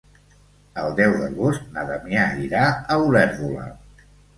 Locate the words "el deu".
0.83-1.13